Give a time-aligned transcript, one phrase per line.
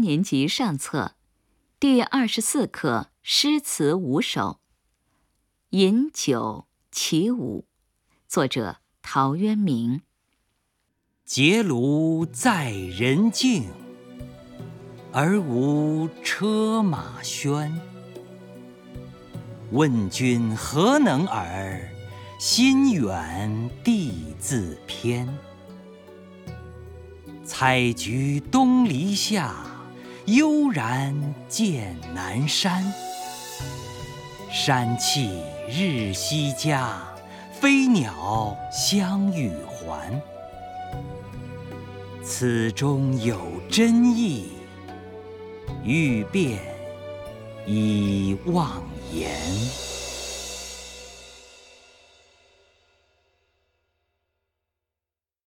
[0.00, 1.12] 年级上册
[1.78, 4.60] 第二十四课诗词五首
[5.76, 7.66] 《饮酒起舞》，
[8.26, 10.00] 作者陶渊明。
[11.24, 13.68] 结庐在人境，
[15.12, 17.70] 而无车马喧。
[19.70, 21.88] 问君何能尔？
[22.38, 25.28] 心远地自偏。
[27.44, 29.54] 采菊东篱下，
[30.30, 32.84] 悠然见南山。
[34.48, 37.02] 山气日夕佳，
[37.52, 40.22] 飞鸟相与还。
[42.22, 44.52] 此中有真意，
[45.82, 46.60] 欲辨
[47.66, 48.80] 已忘
[49.12, 49.30] 言。